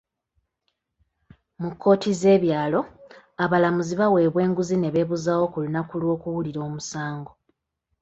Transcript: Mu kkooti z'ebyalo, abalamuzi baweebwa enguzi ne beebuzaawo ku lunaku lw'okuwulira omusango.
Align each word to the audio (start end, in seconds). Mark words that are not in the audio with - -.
Mu 1.61 1.69
kkooti 1.73 2.11
z'ebyalo, 2.21 2.81
abalamuzi 3.43 3.93
baweebwa 4.01 4.39
enguzi 4.45 4.75
ne 4.77 4.89
beebuzaawo 4.93 5.45
ku 5.53 5.57
lunaku 5.63 5.93
lw'okuwulira 6.01 6.59
omusango. 6.67 7.31